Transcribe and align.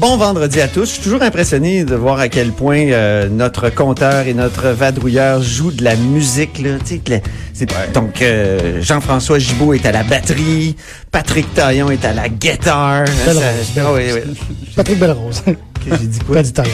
Bon 0.00 0.16
vendredi 0.16 0.62
à 0.62 0.68
tous. 0.68 0.86
Je 0.86 0.92
suis 0.94 1.02
toujours 1.02 1.20
impressionné 1.22 1.84
de 1.84 1.94
voir 1.94 2.18
à 2.20 2.28
quel 2.30 2.52
point 2.52 2.86
euh, 2.90 3.28
notre 3.28 3.68
compteur 3.68 4.26
et 4.26 4.32
notre 4.32 4.68
vadrouilleur 4.68 5.42
jouent 5.42 5.72
de 5.72 5.84
la 5.84 5.94
musique. 5.94 6.58
Là. 6.58 6.78
Tu 6.82 7.00
sais, 7.04 7.22
c'est- 7.52 7.92
Donc, 7.92 8.22
euh, 8.22 8.80
Jean-François 8.80 9.38
Gibault 9.38 9.74
est 9.74 9.84
à 9.84 9.92
la 9.92 10.02
batterie, 10.02 10.74
Patrick 11.12 11.52
Taillon 11.52 11.90
est 11.90 12.02
à 12.06 12.14
la 12.14 12.30
guitare. 12.30 13.04
Belle 13.26 13.36
Ça- 13.36 13.50
rose, 13.50 13.70
belle 13.74 13.84
oui, 14.14 14.22
oui. 14.26 14.38
Patrick 14.74 14.98
Belrose. 14.98 15.42
Que 15.84 15.96
J'ai 15.98 16.06
dit 16.06 16.18
quoi? 16.20 16.42
Taillon. 16.42 16.70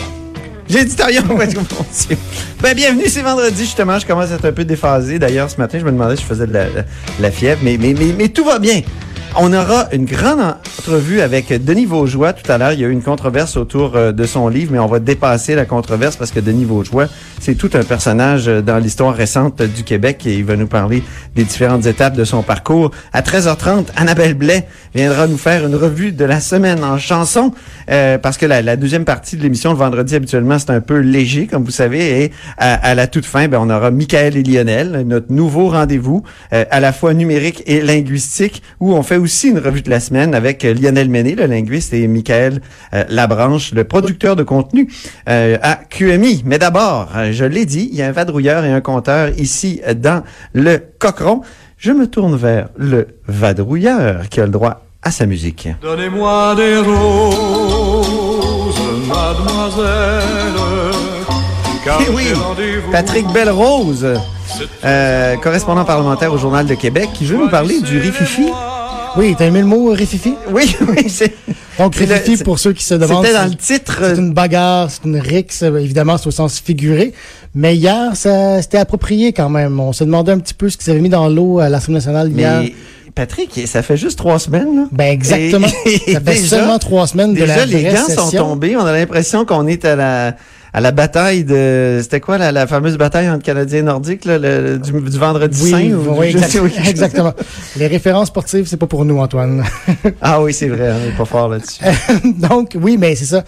J'ai 0.69 0.85
dit 0.85 0.95
Taillon, 0.97 1.23
ouais, 1.37 1.47
mon 1.55 1.63
Dieu. 1.63 2.17
Ben, 2.61 2.75
bienvenue, 2.75 3.05
c'est 3.09 3.23
vendredi, 3.23 3.63
justement. 3.63 3.99
Je 4.01 4.07
commence 4.07 4.31
à 4.33 4.35
être 4.35 4.45
un 4.47 4.53
peu 4.53 4.65
déphasé. 4.65 5.19
D'ailleurs, 5.21 5.49
ce 5.49 5.59
matin, 5.59 5.79
je 5.81 5.85
me 5.85 5.93
demandais 5.93 6.17
si 6.17 6.23
je 6.23 6.27
faisais 6.29 6.47
de 6.49 6.53
la, 6.53 6.65
de 6.67 6.83
la 7.21 7.31
fièvre, 7.31 7.61
mais, 7.63 7.77
mais, 7.81 7.95
mais, 7.97 8.13
mais 8.19 8.29
tout 8.29 8.45
va 8.45 8.59
bien. 8.59 8.83
On 9.39 9.53
aura 9.53 9.89
une 9.93 10.07
grande 10.07 10.41
entrevue 10.41 11.21
avec 11.21 11.53
Denis 11.63 11.85
Vaugeois 11.85 12.33
tout 12.33 12.51
à 12.51 12.57
l'heure. 12.57 12.73
Il 12.73 12.81
y 12.81 12.85
a 12.87 12.89
eu 12.89 12.93
une 12.93 13.03
controverse 13.03 13.59
autour 13.59 13.95
euh, 13.95 14.11
de 14.11 14.25
son 14.25 14.49
livre, 14.49 14.73
mais 14.73 14.79
on 14.79 14.87
va 14.87 14.99
dépasser 14.99 15.55
la 15.55 15.67
controverse 15.67 16.17
parce 16.17 16.31
que 16.31 16.41
Denis 16.41 16.65
Vaugeois, 16.65 17.07
c'est 17.39 17.55
tout 17.55 17.69
un 17.75 17.83
personnage 17.83 18.49
euh, 18.49 18.63
dans 18.63 18.79
l'histoire 18.79 19.15
récente 19.15 19.61
du 19.61 19.85
Québec 19.85 20.27
et 20.27 20.37
il 20.37 20.45
va 20.47 20.57
nous 20.57 20.67
parler 20.67 21.03
des 21.35 21.45
différentes 21.45 21.85
étapes 21.85 22.17
de 22.17 22.25
son 22.25 22.43
parcours. 22.43 22.93
À 23.13 23.21
13h30, 23.21 23.89
Annabelle 23.97 24.33
Blais 24.33 24.67
viendra 24.95 25.27
nous 25.27 25.37
faire 25.37 25.67
une 25.67 25.75
revue 25.75 26.13
de 26.13 26.25
la 26.25 26.41
semaine 26.41 26.83
en 26.83 26.97
chanson 26.97 27.53
euh, 27.91 28.17
parce 28.17 28.39
que 28.39 28.47
la, 28.47 28.63
la 28.63 28.77
deuxième 28.77 29.05
partie 29.05 29.37
de 29.37 29.43
l'émission 29.43 29.71
le 29.71 29.77
vendredi 29.77 30.15
habituellement 30.15 30.59
c'est 30.59 30.71
un 30.71 30.81
peu 30.81 30.99
léger 30.99 31.47
comme 31.47 31.65
vous 31.65 31.71
savez 31.71 32.23
et 32.25 32.33
à, 32.57 32.75
à 32.75 32.95
la 32.95 33.07
toute 33.07 33.27
fin 33.27 33.49
ben, 33.49 33.59
on 33.61 33.69
aura 33.69 33.91
Michael 33.91 34.37
et 34.37 34.43
Lionel 34.43 35.05
notre 35.07 35.31
nouveau 35.31 35.69
rendez-vous 35.69 36.23
euh, 36.55 36.65
à 36.71 36.81
la 36.81 36.93
fois 36.93 37.13
numérique 37.13 37.63
et 37.67 37.83
linguistique 37.83 38.63
où 38.81 38.95
on 38.95 39.03
fait 39.03 39.19
aussi 39.27 39.49
une 39.49 39.59
revue 39.59 39.83
de 39.83 39.91
la 39.91 39.99
semaine 39.99 40.37
avec 40.37 40.65
euh, 40.65 40.73
Lionel 40.73 41.09
Méné 41.09 41.35
le 41.35 41.47
linguiste 41.47 41.93
et 41.93 42.07
Michael 42.07 42.61
euh, 42.95 43.03
Labranche 43.09 43.73
le 43.73 43.83
producteur 43.83 44.37
de 44.37 44.45
contenu 44.45 44.89
euh, 45.29 45.59
à 45.63 45.75
QMI 45.75 46.45
mais 46.47 46.59
d'abord 46.59 47.09
euh, 47.17 47.33
je 47.33 47.45
l'ai 47.45 47.67
dit 47.67 47.89
il 47.91 47.99
y 47.99 48.03
a 48.03 48.07
un 48.07 48.13
vadrouilleur 48.13 48.65
et 48.65 48.71
un 48.71 48.81
compteur 48.81 49.31
ici 49.37 49.81
dans 49.97 50.23
le 50.53 50.79
Cochon 51.01 51.41
je 51.77 51.91
me 51.91 52.07
tourne 52.07 52.37
vers 52.37 52.69
le 52.77 53.09
vadrouilleur 53.27 54.29
qui 54.29 54.41
a 54.41 54.45
le 54.45 54.53
droit 54.53 54.83
à 55.03 55.11
sa 55.11 55.27
musique. 55.27 55.69
Donnez-moi 55.83 56.55
des 56.57 56.79
roses, 56.79 58.77
mademoiselle. 59.07 60.55
Car 61.85 62.01
Eh 62.05 62.11
oui. 62.13 62.25
Patrick 62.91 63.27
Belrose, 63.33 64.07
euh, 64.85 65.37
correspondant 65.37 65.85
parlementaire 65.85 66.33
au 66.33 66.39
Journal 66.39 66.67
de 66.67 66.75
Québec, 66.75 67.11
qui 67.15 67.25
veut 67.25 67.37
nous 67.37 67.49
parler 67.51 67.81
du 67.83 67.99
rififi. 68.01 68.47
Oui, 69.17 69.35
t'as 69.39 69.47
aimé 69.47 69.61
le 69.61 69.67
mot 69.67 69.91
euh, 69.91 69.95
rififi? 69.95 70.35
Oui, 70.51 70.77
oui, 70.89 71.09
c'est... 71.09 71.33
Donc, 71.79 71.95
rififi, 71.97 72.43
pour 72.43 72.59
ceux 72.59 72.73
qui 72.73 72.85
se 72.85 72.95
demandent. 72.95 73.25
C'était 73.25 73.39
dans 73.39 73.47
le 73.47 73.55
titre. 73.55 73.99
C'est 74.03 74.19
une 74.21 74.33
bagarre, 74.33 74.91
c'est 74.91 75.05
une 75.05 75.19
rixe, 75.19 75.63
euh, 75.63 75.77
évidemment, 75.79 76.19
c'est 76.19 76.27
au 76.27 76.31
sens 76.31 76.61
figuré. 76.61 77.13
Mais 77.55 77.77
hier, 77.77 78.15
ça, 78.15 78.61
c'était 78.61 78.79
approprié 78.79 79.33
quand 79.33 79.49
même. 79.49 79.81
On 79.81 79.93
se 79.93 80.05
demandait 80.05 80.33
un 80.33 80.39
petit 80.39 80.55
peu 80.55 80.69
ce 80.69 80.77
qu'ils 80.77 80.91
avaient 80.91 81.01
mis 81.01 81.09
dans 81.09 81.29
l'eau 81.29 81.61
à 81.61 81.69
l'Assemblée 81.71 81.95
nationale 81.95 82.31
hier. 82.31 82.63
Patrick, 83.15 83.67
ça 83.67 83.83
fait 83.83 83.97
juste 83.97 84.19
trois 84.19 84.39
semaines. 84.39 84.77
Là. 84.77 84.83
Ben 84.93 85.07
exactement. 85.11 85.69
Et- 85.87 85.99
ça 86.13 86.21
fait 86.21 86.21
déjà- 86.21 86.59
seulement 86.59 86.79
trois 86.79 87.07
semaines 87.07 87.33
de 87.33 87.41
Déjà, 87.41 87.57
la 87.57 87.65
les 87.67 87.83
vraie 87.85 87.95
gants 87.95 88.23
sont 88.25 88.31
tombés. 88.37 88.77
On 88.77 88.85
a 88.85 88.93
l'impression 88.93 89.47
qu'on 89.47 89.67
est 89.67 89.87
à 89.87 89.97
la 89.97 90.37
à 90.73 90.81
la 90.81 90.91
bataille 90.93 91.45
de... 91.45 92.01
C'était 92.03 92.21
quoi 92.21 92.39
la, 92.39 92.53
la 92.53 92.67
fameuse 92.67 92.99
bataille 92.99 93.29
entre 93.31 93.43
Canadiens 93.45 93.79
et 93.79 93.83
Nordiques 93.83 94.25
là, 94.25 94.39
le- 94.39 94.79
du, 94.79 94.93
du 94.93 95.19
vendredi 95.19 95.61
Oui, 95.63 95.71
saint? 95.71 95.93
ou 95.95 96.19
oui, 96.21 96.27
exact- 96.29 96.61
exactement. 96.89 97.33
Les 97.77 97.87
références 97.87 98.29
sportives, 98.29 98.67
c'est 98.67 98.77
pas 98.77 98.87
pour 98.87 99.05
nous, 99.05 99.19
Antoine. 99.19 99.65
Ah 100.21 100.43
oui, 100.43 100.53
c'est 100.53 100.69
vrai, 100.69 100.93
on 100.93 101.09
est 101.09 101.17
pas 101.17 101.25
fort 101.25 101.49
là-dessus. 101.49 101.83
Donc, 102.39 102.77
oui, 102.81 102.97
mais 102.99 103.15
c'est 103.15 103.25
ça. 103.27 103.45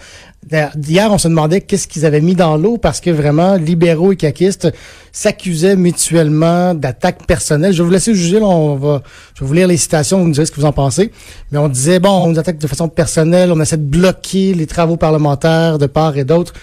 Hier, 0.87 1.11
on 1.11 1.17
se 1.17 1.27
demandait 1.27 1.61
qu'est-ce 1.61 1.87
qu'ils 1.87 2.05
avaient 2.05 2.21
mis 2.21 2.33
dans 2.33 2.55
l'eau 2.57 2.77
parce 2.77 3.01
que 3.01 3.09
vraiment, 3.09 3.55
libéraux 3.55 4.13
et 4.13 4.15
caquistes 4.15 4.69
s'accusaient 5.11 5.75
mutuellement 5.75 6.73
d'attaques 6.73 7.25
personnelles. 7.27 7.73
Je 7.73 7.79
vais 7.83 7.87
vous 7.87 7.91
laisser 7.93 8.15
juger, 8.15 8.39
là, 8.39 8.45
on 8.45 8.75
va, 8.75 9.01
je 9.35 9.41
vais 9.41 9.47
vous 9.47 9.53
lire 9.53 9.67
les 9.67 9.77
citations, 9.77 10.19
vous 10.19 10.27
me 10.27 10.33
direz 10.33 10.45
ce 10.45 10.51
que 10.51 10.59
vous 10.59 10.65
en 10.65 10.71
pensez. 10.71 11.11
Mais 11.51 11.57
on 11.57 11.67
disait, 11.67 11.99
bon, 11.99 12.09
on 12.23 12.27
nous 12.29 12.39
attaque 12.39 12.57
de 12.57 12.67
façon 12.67 12.87
personnelle, 12.87 13.51
on 13.51 13.59
essaie 13.61 13.77
de 13.77 13.83
bloquer 13.83 14.53
les 14.53 14.65
travaux 14.65 14.95
parlementaires 14.97 15.77
de 15.77 15.85
part 15.87 16.17
et 16.17 16.23
d'autre. 16.23 16.53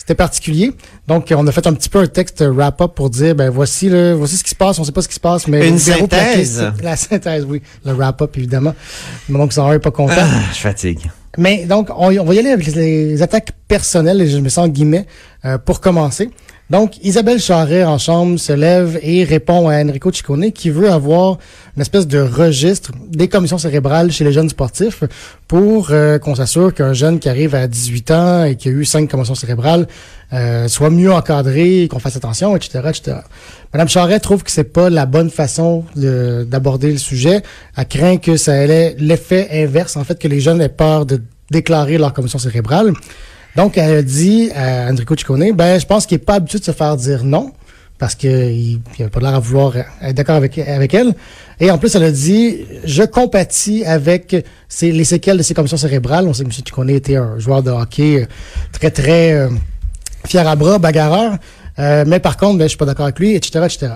C'était 0.00 0.14
particulier. 0.14 0.72
Donc, 1.08 1.30
on 1.36 1.46
a 1.46 1.52
fait 1.52 1.66
un 1.66 1.74
petit 1.74 1.90
peu 1.90 1.98
un 1.98 2.06
texte 2.06 2.42
wrap-up 2.42 2.94
pour 2.94 3.10
dire, 3.10 3.34
ben 3.34 3.50
voici 3.50 3.90
le, 3.90 4.14
voici 4.14 4.38
ce 4.38 4.42
qui 4.42 4.48
se 4.48 4.54
passe. 4.54 4.78
On 4.78 4.84
sait 4.84 4.92
pas 4.92 5.02
ce 5.02 5.08
qui 5.08 5.14
se 5.14 5.20
passe, 5.20 5.46
mais 5.46 5.68
Une 5.68 5.78
synthèse. 5.78 6.72
La 6.82 6.96
synthèse, 6.96 7.44
oui. 7.44 7.60
Le 7.84 7.92
wrap-up, 7.92 8.34
évidemment. 8.38 8.74
Donc, 9.28 9.52
ça 9.52 9.62
en 9.62 9.70
est 9.74 9.78
pas 9.78 9.90
content. 9.90 10.14
Ah, 10.16 10.40
je 10.54 10.58
fatigue. 10.58 11.10
Mais 11.36 11.66
donc, 11.66 11.90
on, 11.94 12.16
on 12.18 12.24
va 12.24 12.34
y 12.34 12.38
aller 12.38 12.48
avec 12.48 12.66
les, 12.68 13.08
les 13.08 13.20
attaques 13.20 13.52
personnelles, 13.68 14.26
je 14.26 14.38
me 14.38 14.48
sens 14.48 14.64
en 14.64 14.68
guillemets, 14.68 15.06
euh, 15.44 15.58
pour 15.58 15.82
commencer. 15.82 16.30
Donc, 16.70 16.98
Isabelle 17.02 17.40
Charret 17.40 17.82
en 17.82 17.98
chambre 17.98 18.38
se 18.38 18.52
lève 18.52 18.98
et 19.02 19.24
répond 19.24 19.68
à 19.68 19.82
Enrico 19.82 20.12
Ciccone 20.12 20.52
qui 20.52 20.70
veut 20.70 20.88
avoir 20.88 21.38
une 21.76 21.82
espèce 21.82 22.06
de 22.06 22.20
registre 22.20 22.92
des 23.08 23.26
commissions 23.28 23.58
cérébrales 23.58 24.12
chez 24.12 24.22
les 24.22 24.32
jeunes 24.32 24.48
sportifs 24.48 25.02
pour 25.48 25.88
euh, 25.90 26.20
qu'on 26.20 26.36
s'assure 26.36 26.72
qu'un 26.72 26.92
jeune 26.92 27.18
qui 27.18 27.28
arrive 27.28 27.56
à 27.56 27.66
18 27.66 28.10
ans 28.12 28.44
et 28.44 28.54
qui 28.54 28.68
a 28.68 28.70
eu 28.70 28.84
cinq 28.84 29.10
commissions 29.10 29.34
cérébrales 29.34 29.88
euh, 30.32 30.68
soit 30.68 30.90
mieux 30.90 31.12
encadré, 31.12 31.88
qu'on 31.90 31.98
fasse 31.98 32.14
attention, 32.16 32.54
etc., 32.54 32.78
etc. 32.88 33.16
Madame 33.72 33.88
Charret 33.88 34.20
trouve 34.20 34.44
que 34.44 34.52
c'est 34.52 34.62
pas 34.62 34.90
la 34.90 35.06
bonne 35.06 35.30
façon 35.30 35.84
de- 35.96 36.46
d'aborder 36.48 36.92
le 36.92 36.98
sujet. 36.98 37.42
Elle 37.76 37.88
craint 37.88 38.16
que 38.18 38.36
ça 38.36 38.54
ait 38.54 38.94
l'effet 38.96 39.48
inverse, 39.64 39.96
en 39.96 40.04
fait, 40.04 40.20
que 40.20 40.28
les 40.28 40.38
jeunes 40.40 40.60
aient 40.60 40.68
peur 40.68 41.04
de 41.04 41.20
déclarer 41.50 41.98
leur 41.98 42.12
commission 42.12 42.38
cérébrale. 42.38 42.92
Donc, 43.56 43.76
elle 43.78 43.96
a 43.96 44.02
dit 44.02 44.50
à 44.54 44.90
Enrico 44.90 45.16
Ciccone, 45.16 45.52
ben, 45.52 45.78
je 45.78 45.86
pense 45.86 46.06
qu'il 46.06 46.16
est 46.16 46.24
pas 46.24 46.34
habitué 46.34 46.58
de 46.58 46.64
se 46.64 46.72
faire 46.72 46.96
dire 46.96 47.24
non, 47.24 47.52
parce 47.98 48.14
qu'il 48.14 48.80
n'a 48.98 49.08
pas 49.08 49.20
l'air 49.20 49.34
à 49.34 49.40
vouloir 49.40 49.74
être 49.76 50.14
d'accord 50.14 50.36
avec, 50.36 50.56
avec 50.58 50.94
elle. 50.94 51.14
Et 51.60 51.70
en 51.70 51.76
plus, 51.76 51.94
elle 51.94 52.04
a 52.04 52.10
dit, 52.10 52.64
je 52.84 53.02
compatis 53.02 53.84
avec 53.84 54.34
les 54.80 55.04
séquelles 55.04 55.36
de 55.36 55.42
ses 55.42 55.52
commissions 55.52 55.76
cérébrales. 55.76 56.26
On 56.26 56.32
sait 56.32 56.44
que 56.44 56.48
M. 56.48 56.52
Ciccone 56.52 56.90
était 56.90 57.16
un 57.16 57.38
joueur 57.38 57.62
de 57.62 57.70
hockey 57.70 58.22
euh, 58.22 58.26
très, 58.72 58.90
très 58.90 59.32
euh, 59.32 59.50
fier 60.26 60.48
à 60.48 60.56
bras, 60.56 60.78
bagarreur. 60.78 61.36
Euh, 61.78 62.04
mais 62.06 62.20
par 62.20 62.38
contre, 62.38 62.56
ben, 62.58 62.64
je 62.64 62.68
suis 62.68 62.78
pas 62.78 62.86
d'accord 62.86 63.04
avec 63.04 63.18
lui, 63.18 63.34
etc., 63.34 63.66
etc. 63.66 63.92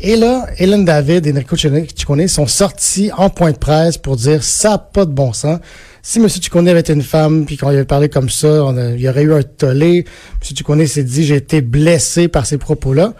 Et 0.00 0.16
là, 0.16 0.46
Hélène 0.58 0.84
David 0.84 1.26
et 1.26 1.32
Enrico 1.32 1.56
Ciccone 1.56 2.26
sont 2.26 2.46
sortis 2.48 3.10
en 3.16 3.30
point 3.30 3.52
de 3.52 3.58
presse 3.58 3.98
pour 3.98 4.16
dire 4.16 4.42
ça 4.42 4.70
n'a 4.70 4.78
pas 4.78 5.04
de 5.04 5.12
bon 5.12 5.32
sens. 5.32 5.58
Si 6.10 6.20
M. 6.20 6.26
Ciccone 6.26 6.66
avait 6.68 6.80
été 6.80 6.94
une 6.94 7.02
femme, 7.02 7.44
puis 7.44 7.58
qu'on 7.58 7.68
lui 7.68 7.76
avait 7.76 7.84
parlé 7.84 8.08
comme 8.08 8.30
ça, 8.30 8.64
on 8.64 8.74
a- 8.78 8.92
il 8.92 9.00
y 9.02 9.10
aurait 9.10 9.24
eu 9.24 9.34
un 9.34 9.42
tollé. 9.42 9.98
M. 9.98 10.04
Ciccone 10.40 10.86
s'est 10.86 11.02
dit 11.02 11.22
j'ai 11.22 11.34
été 11.36 11.60
blessé 11.60 12.28
par 12.28 12.46
ces 12.46 12.56
propos-là. 12.56 13.12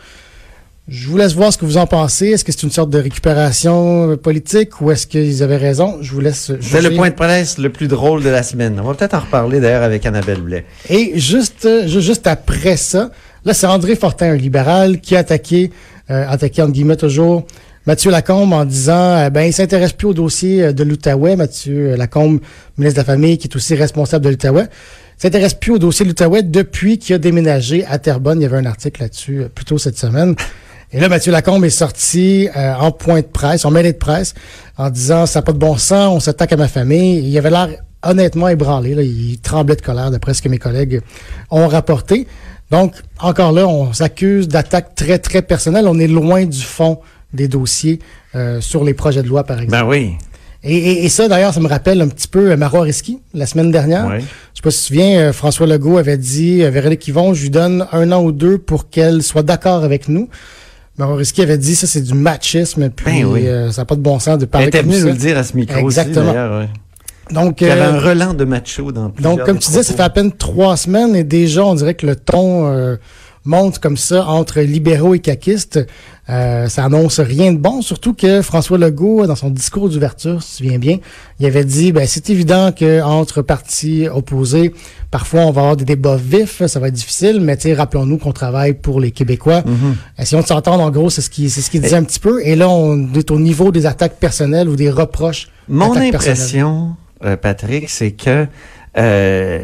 Je 0.89 1.07
vous 1.07 1.19
laisse 1.19 1.35
voir 1.35 1.53
ce 1.53 1.59
que 1.59 1.67
vous 1.67 1.77
en 1.77 1.87
pensez. 1.87 2.29
Est-ce 2.29 2.47
que 2.47 2.51
c'est 2.51 2.63
une 2.63 2.71
sorte 2.71 2.89
de 2.89 2.99
récupération 2.99 4.13
euh, 4.13 4.17
politique 4.17 4.81
ou 4.81 4.91
est-ce 4.91 5.07
qu'ils 5.07 5.43
avaient 5.43 5.59
raison? 5.59 5.99
Je 6.01 6.13
vous 6.15 6.21
laisse 6.21 6.51
C'est 6.63 6.81
le 6.81 6.97
point 6.97 7.11
de 7.11 7.15
presse 7.15 7.59
le 7.59 7.69
plus 7.69 7.89
drôle 7.89 8.23
de 8.25 8.31
la 8.31 8.43
semaine. 8.43 8.81
On 8.83 8.85
va 8.85 8.95
peut-être 8.95 9.13
en 9.13 9.21
reparler 9.21 9.61
d'ailleurs 9.61 9.83
avec 9.83 10.07
Annabelle 10.07 10.41
Blais. 10.41 10.65
Et 10.89 11.13
juste, 11.21 11.67
euh, 11.67 11.87
ju- 11.87 12.01
juste 12.01 12.27
après 12.27 12.79
ça, 12.79 13.11
là, 13.45 13.53
c'est 13.53 13.67
André 13.67 13.97
Fortin, 13.97 14.31
un 14.33 14.37
libéral, 14.37 15.03
qui 15.03 15.15
a 15.15 15.19
attaqué, 15.19 15.73
euh, 16.11 16.25
attaqué 16.27 16.63
entre 16.63 16.73
guillemets 16.73 16.97
toujours, 16.97 17.45
Mathieu 17.89 18.11
Lacombe 18.11 18.53
en 18.53 18.67
disant, 18.67 19.17
euh, 19.17 19.31
ben, 19.31 19.45
il 19.45 19.53
s'intéresse 19.55 19.95
plus 19.95 20.09
au 20.09 20.13
dossier 20.13 20.63
euh, 20.63 20.73
de 20.75 20.85
l'Outaouais. 20.85 21.37
Mathieu 21.37 21.97
Lacombe, 21.97 22.39
ministre 22.77 23.01
de 23.01 23.07
la 23.07 23.15
Famille, 23.15 23.39
qui 23.39 23.49
est 23.49 23.57
aussi 23.57 23.75
responsable 23.75 24.27
de 24.27 24.29
l'Outaouais. 24.29 24.67
s'intéresse 25.17 25.55
plus 25.55 25.73
au 25.73 25.79
dossier 25.79 26.05
de 26.05 26.11
l'Outaouais 26.11 26.43
depuis 26.43 26.99
qu'il 26.99 27.15
a 27.15 27.19
déménagé 27.19 27.87
à 27.87 27.99
Terrebonne. 27.99 28.41
Il 28.41 28.43
y 28.43 28.45
avait 28.45 28.59
un 28.59 28.67
article 28.67 29.01
là-dessus 29.01 29.41
euh, 29.41 29.49
plus 29.49 29.65
tôt 29.65 29.79
cette 29.79 29.97
semaine. 29.97 30.35
Et 30.93 31.01
là, 31.01 31.09
Mathieu 31.09 31.33
Lacombe 31.33 31.65
est 31.65 31.71
sorti 31.71 32.51
euh, 32.55 32.75
en 32.75 32.91
point 32.93 33.23
de 33.23 33.27
presse, 33.27 33.65
en 33.65 33.71
mêlée 33.71 33.95
de 33.95 33.97
presse, 33.97 34.35
en 34.77 34.91
disant 34.91 35.25
ça 35.25 35.39
n'a 35.39 35.45
pas 35.45 35.53
de 35.53 35.59
bon 35.59 35.79
sens, 35.79 36.15
on 36.15 36.21
s'attaque 36.21 36.53
à 36.53 36.59
ma 36.59 36.69
famille. 36.69 37.27
Il 37.27 37.39
avait 37.39 37.49
l'air 37.49 37.71
honnêtement 38.03 38.49
ébranlé. 38.49 38.91
Il 39.03 39.41
tremblait 39.41 39.77
de 39.77 39.81
colère, 39.81 40.11
d'après 40.11 40.35
ce 40.35 40.43
que 40.43 40.51
mes 40.51 40.59
collègues 40.59 41.01
ont 41.51 41.67
rapporté. 41.67 42.27
Donc, 42.71 42.97
encore 43.19 43.53
là, 43.53 43.67
on 43.67 43.95
s'accuse 43.95 44.47
d'attaques 44.47 44.95
très, 44.95 45.19
très 45.19 45.41
personnelles. 45.41 45.87
On 45.89 45.99
est 45.99 46.07
loin 46.07 46.45
du 46.45 46.61
fond 46.61 46.99
des 47.33 47.49
dossiers 47.49 47.99
euh, 48.35 48.61
sur 48.61 48.85
les 48.85 48.95
projets 48.95 49.23
de 49.23 49.29
loi, 49.29 49.45
par 49.45 49.61
exemple. 49.61 49.83
Ben 49.83 49.89
oui. 49.89 50.13
Et, 50.65 50.77
et- 50.77 51.05
et 51.05 51.09
ça, 51.09 51.29
d'ailleurs, 51.29 51.55
ça 51.55 51.61
me 51.61 51.69
rappelle 51.69 52.01
un 52.01 52.09
petit 52.09 52.27
peu 52.27 52.51
euh, 52.51 52.57
Marois 52.57 52.83
Risky, 52.83 53.21
la 53.33 53.47
semaine 53.47 53.71
dernière. 53.71 54.11
Je 54.19 54.21
sais 54.21 54.63
pas 54.63 54.71
si 54.71 54.79
tu 54.79 54.83
te 54.83 54.87
souviens, 54.89 55.21
euh, 55.21 55.33
François 55.33 55.67
Legault 55.69 55.99
avait 55.99 56.17
dit, 56.19 56.63
euh, 56.65 56.71
Véronique 56.71 57.07
Yvon, 57.07 57.33
je 57.35 57.43
lui 57.43 57.51
donne 57.51 57.87
un 57.93 58.11
an 58.11 58.23
ou 58.25 58.33
deux 58.33 58.59
pour 58.59 58.91
qu'elle 58.91 59.23
soit 59.23 59.43
d'accord 59.45 59.85
avec 59.85 60.09
nous. 60.09 60.29
Marois 60.99 61.17
Risky 61.17 61.43
avait 61.43 61.59
dit, 61.59 61.77
ça, 61.77 61.87
c'est 61.87 62.01
du 62.01 62.15
machisme, 62.15 62.91
puis 62.91 63.05
Ben 63.23 63.25
oui. 63.25 63.47
euh, 63.47 63.71
ça 63.71 63.83
n'a 63.83 63.87
pas 63.87 63.95
de 63.95 64.01
bon 64.01 64.19
sens 64.19 64.37
de 64.39 64.45
Elle 64.45 64.49
parler 64.49 64.67
était 64.67 64.79
comme 64.81 64.89
venue 64.89 64.99
ça. 64.99 65.05
nous 65.07 65.13
le 65.13 65.19
dire 65.19 65.39
à 65.39 65.45
ce 65.45 65.57
micro 65.57 65.79
Exactement. 65.79 66.25
aussi, 66.25 66.35
d'ailleurs. 66.35 66.61
ouais. 66.61 66.69
Donc, 67.31 67.61
Il 67.61 67.69
y 67.69 67.71
avait 67.71 67.81
euh, 67.83 67.93
un 67.93 68.01
relent 68.01 68.35
de 68.35 68.45
macho 68.45 68.91
dans 68.91 69.11
plusieurs 69.11 69.37
Donc, 69.37 69.47
comme 69.47 69.59
tu 69.59 69.69
disais, 69.69 69.83
ça 69.85 69.95
fait 69.95 70.03
à 70.03 70.11
peine 70.11 70.33
trois 70.33 70.77
semaines 70.77 71.15
et 71.15 71.23
déjà, 71.25 71.65
on 71.65 71.75
dirait 71.77 71.95
que 71.95 72.07
le 72.07 72.17
ton 72.17 72.67
monte 73.49 73.79
comme 73.79 73.97
ça 73.97 74.27
entre 74.29 74.61
libéraux 74.61 75.15
et 75.15 75.19
caquistes. 75.19 75.81
Euh, 76.31 76.69
ça 76.69 76.85
annonce 76.85 77.21
rien 77.21 77.55
de 77.55 77.59
bon, 77.59 77.81
surtout 77.81 78.13
que 78.13 78.43
François 78.43 78.77
Legault, 78.77 79.27
dans 79.27 79.35
son 79.35 79.49
discours 79.49 79.89
d'ouverture, 79.89 80.43
si 80.43 80.49
tu 80.49 80.53
te 80.53 80.57
souviens 80.59 80.79
bien, 80.79 80.99
il 81.41 81.47
avait 81.47 81.65
dit, 81.65 81.91
ben, 81.91 82.07
c'est 82.07 82.29
évident 82.29 82.71
que 82.71 83.01
entre 83.03 83.41
partis 83.41 84.07
opposés, 84.13 84.75
parfois 85.11 85.41
on 85.41 85.53
va 85.53 85.63
avoir 85.63 85.77
des 85.79 85.87
débats 85.87 86.17
vifs, 86.17 86.67
ça 86.67 86.79
va 86.79 86.89
être 86.89 86.95
difficile, 86.95 87.41
mais 87.41 87.57
rappelons-nous 87.73 88.19
qu'on 88.19 88.33
travaille 88.33 88.75
pour 88.75 89.01
les 89.01 89.11
Québécois. 89.11 89.65
Essayons 90.19 90.43
de 90.43 90.47
s'entendre, 90.47 90.85
en 90.85 90.91
gros, 90.91 91.09
c'est 91.09 91.23
ce 91.23 91.31
qui, 91.31 91.49
c'est 91.49 91.63
ce 91.63 91.71
qu'il 91.71 91.81
disait 91.81 91.97
un 91.97 92.05
petit 92.05 92.21
peu. 92.21 92.43
Et 92.45 92.57
là, 92.57 92.69
on 92.69 93.15
est 93.15 93.31
au 93.31 93.41
niveau 93.41 93.73
des 93.73 93.87
attaques 93.87 94.17
personnelles 94.21 94.69
ou 94.69 94.77
des 94.77 94.91
reproches. 94.91 95.49
Mon 95.67 95.97
impression, 95.97 96.97
euh, 97.25 97.37
Patrick, 97.39 97.89
c'est 97.89 98.11
que 98.11 98.47
euh, 98.99 99.61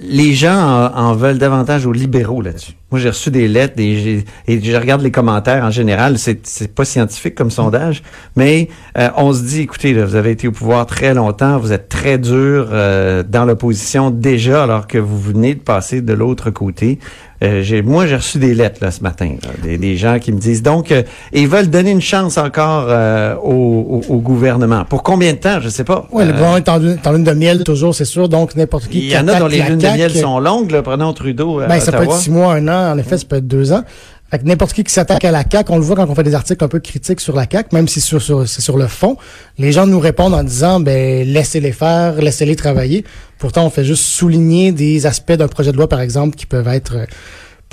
les 0.00 0.34
gens 0.34 0.90
en, 0.94 1.08
en 1.08 1.14
veulent 1.14 1.38
davantage 1.38 1.86
aux 1.86 1.92
libéraux 1.92 2.40
là-dessus. 2.40 2.74
Moi, 2.94 3.00
j'ai 3.00 3.08
reçu 3.08 3.32
des 3.32 3.48
lettres 3.48 3.74
des, 3.74 4.24
et 4.46 4.62
je 4.62 4.76
regarde 4.76 5.02
les 5.02 5.10
commentaires 5.10 5.64
en 5.64 5.72
général. 5.72 6.16
C'est, 6.16 6.72
pas 6.72 6.84
scientifique 6.84 7.34
comme 7.34 7.50
sondage, 7.50 8.04
mais 8.36 8.68
euh, 8.96 9.08
on 9.16 9.32
se 9.32 9.42
dit, 9.42 9.62
écoutez, 9.62 9.94
là, 9.94 10.04
vous 10.06 10.14
avez 10.14 10.30
été 10.30 10.46
au 10.46 10.52
pouvoir 10.52 10.86
très 10.86 11.12
longtemps, 11.12 11.58
vous 11.58 11.72
êtes 11.72 11.88
très 11.88 12.18
dur 12.18 12.68
euh, 12.70 13.24
dans 13.28 13.46
l'opposition 13.46 14.12
déjà, 14.12 14.62
alors 14.62 14.86
que 14.86 14.98
vous 14.98 15.18
venez 15.18 15.54
de 15.56 15.60
passer 15.60 16.02
de 16.02 16.12
l'autre 16.12 16.50
côté. 16.50 17.00
Euh, 17.42 17.62
j'ai, 17.62 17.82
moi, 17.82 18.06
j'ai 18.06 18.14
reçu 18.16 18.38
des 18.38 18.54
lettres 18.54 18.78
là, 18.80 18.90
ce 18.92 19.02
matin, 19.02 19.32
là, 19.42 19.50
des, 19.62 19.76
des 19.76 19.96
gens 19.96 20.18
qui 20.20 20.30
me 20.32 20.38
disent 20.38 20.62
donc 20.62 20.92
euh, 20.92 21.02
ils 21.32 21.48
veulent 21.48 21.68
donner 21.68 21.90
une 21.90 22.00
chance 22.00 22.38
encore 22.38 22.86
euh, 22.88 23.34
au, 23.42 24.02
au- 24.08 24.14
au 24.14 24.18
gouvernement. 24.18 24.84
Pour 24.88 25.02
combien 25.02 25.32
de 25.32 25.38
temps, 25.38 25.58
je 25.60 25.68
sais 25.68 25.82
pas. 25.84 26.06
Oui, 26.12 26.24
le 26.24 26.32
gouvernement 26.32 26.56
est 26.56 26.68
en, 26.68 26.78
lune- 26.78 26.96
est 27.02 27.06
en 27.06 27.12
lune 27.12 27.24
de 27.24 27.32
miel 27.32 27.64
toujours, 27.64 27.94
c'est 27.94 28.04
sûr. 28.06 28.28
Donc, 28.28 28.54
n'importe 28.56 28.86
qui 28.88 29.00
il 29.00 29.10
y 29.10 29.18
en 29.18 29.26
a 29.28 29.38
dont 29.40 29.48
les 29.48 29.60
lunes 29.62 29.78
de 29.78 29.86
miel 29.88 30.12
sont 30.14 30.38
longues. 30.38 30.70
Là, 30.70 30.80
prenons 30.82 31.12
Trudeau 31.12 31.58
à 31.60 31.66
Ben, 31.66 31.80
ça 31.80 31.90
peut 31.92 32.04
être 32.04 32.12
six 32.16 32.30
mois, 32.30 32.54
un 32.54 32.68
an. 32.68 32.70
En 32.92 32.98
effet, 32.98 33.18
ça 33.18 33.24
peut 33.26 33.36
être 33.36 33.46
deux 33.46 33.72
ans. 33.72 33.84
Fait 34.30 34.42
n'importe 34.42 34.72
qui 34.72 34.82
qui 34.82 34.92
s'attaque 34.92 35.24
à 35.24 35.30
la 35.30 35.44
CAQ, 35.48 35.70
on 35.72 35.76
le 35.76 35.84
voit 35.84 35.96
quand 35.96 36.08
on 36.08 36.14
fait 36.14 36.24
des 36.24 36.34
articles 36.34 36.64
un 36.64 36.68
peu 36.68 36.80
critiques 36.80 37.20
sur 37.20 37.36
la 37.36 37.46
CAQ, 37.50 37.74
même 37.74 37.86
si 37.86 38.00
sur, 38.00 38.20
sur, 38.20 38.48
c'est 38.48 38.62
sur 38.62 38.76
le 38.76 38.88
fond. 38.88 39.16
Les 39.58 39.70
gens 39.70 39.86
nous 39.86 40.00
répondent 40.00 40.34
en 40.34 40.42
disant, 40.42 40.80
ben, 40.80 41.26
laissez-les 41.26 41.72
faire, 41.72 42.20
laissez-les 42.20 42.56
travailler. 42.56 43.04
Pourtant, 43.38 43.66
on 43.66 43.70
fait 43.70 43.84
juste 43.84 44.02
souligner 44.02 44.72
des 44.72 45.06
aspects 45.06 45.32
d'un 45.32 45.48
projet 45.48 45.72
de 45.72 45.76
loi, 45.76 45.88
par 45.88 46.00
exemple, 46.00 46.36
qui 46.36 46.46
peuvent 46.46 46.68
être 46.68 47.06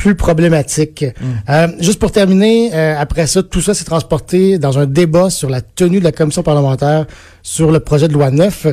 plus 0.01 0.15
problématiques. 0.15 1.05
Euh, 1.47 1.67
juste 1.79 1.99
pour 1.99 2.11
terminer, 2.11 2.71
euh, 2.73 2.95
après 2.97 3.27
ça, 3.27 3.43
tout 3.43 3.61
ça 3.61 3.75
s'est 3.75 3.85
transporté 3.85 4.57
dans 4.57 4.79
un 4.79 4.87
débat 4.87 5.29
sur 5.29 5.47
la 5.47 5.61
tenue 5.61 5.99
de 5.99 6.03
la 6.03 6.11
commission 6.11 6.41
parlementaire 6.41 7.05
sur 7.43 7.71
le 7.71 7.79
projet 7.79 8.07
de 8.07 8.13
loi 8.13 8.31
9. 8.31 8.65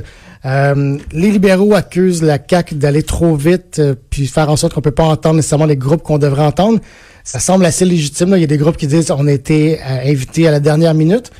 Euh, 0.46 0.96
les 1.12 1.30
libéraux 1.30 1.74
accusent 1.74 2.22
la 2.22 2.38
CAQ 2.38 2.76
d'aller 2.76 3.02
trop 3.02 3.36
vite 3.36 3.82
puis 4.08 4.26
faire 4.26 4.48
en 4.48 4.56
sorte 4.56 4.72
qu'on 4.72 4.80
peut 4.80 4.90
pas 4.90 5.04
entendre 5.04 5.36
nécessairement 5.36 5.66
les 5.66 5.76
groupes 5.76 6.02
qu'on 6.02 6.16
devrait 6.16 6.46
entendre. 6.46 6.78
Ça 7.24 7.40
semble 7.40 7.66
assez 7.66 7.84
légitime. 7.84 8.30
là. 8.30 8.38
Il 8.38 8.40
y 8.40 8.44
a 8.44 8.46
des 8.46 8.56
groupes 8.56 8.78
qui 8.78 8.86
disent 8.86 9.10
on 9.10 9.26
a 9.26 9.32
été 9.32 9.80
invités 9.82 10.48
à 10.48 10.50
la 10.50 10.60
dernière 10.60 10.94
minute. 10.94 11.30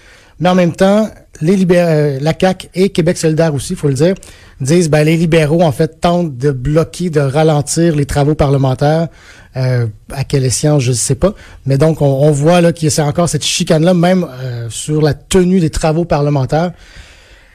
Mais 0.41 0.49
en 0.49 0.55
même 0.55 0.73
temps, 0.73 1.09
les 1.41 1.57
libé- 1.57 1.79
euh, 1.79 2.19
la 2.21 2.33
CAQ 2.39 2.69
et 2.75 2.89
Québec 2.91 3.17
solidaire 3.19 3.55
aussi, 3.55 3.75
faut 3.77 3.89
le 3.89 3.95
dire, 3.95 4.15
disent 4.61 4.89
ben 4.91 5.05
les 5.05 5.17
libéraux 5.17 5.63
en 5.63 5.73
fait 5.73 6.01
tentent 6.01 6.37
de 6.37 6.51
bloquer, 6.51 7.11
de 7.11 7.21
ralentir 7.21 7.95
les 7.97 8.07
travaux 8.07 8.35
parlementaires. 8.35 9.09
Euh, 9.57 9.87
à 10.13 10.25
quelle 10.25 10.45
échéance, 10.45 10.83
je 10.83 10.91
ne 10.91 10.97
sais 10.97 11.15
pas. 11.17 11.33
Mais 11.67 11.79
donc 11.79 12.01
on, 12.03 12.07
on 12.07 12.31
voit 12.31 12.61
là 12.61 12.73
qu'il 12.73 12.89
y 12.93 13.01
a 13.01 13.05
encore 13.05 13.29
cette 13.29 13.45
chicane 13.45 13.85
là, 13.85 13.95
même 13.95 14.25
euh, 14.43 14.67
sur 14.71 15.03
la 15.03 15.15
tenue 15.15 15.59
des 15.59 15.71
travaux 15.71 16.05
parlementaires. 16.05 16.73